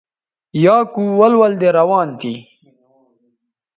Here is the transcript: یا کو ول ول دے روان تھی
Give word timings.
یا 0.63 0.77
کو 0.93 1.01
ول 1.19 1.33
ول 1.39 1.53
دے 1.61 1.69
روان 1.77 2.07
تھی 2.19 2.33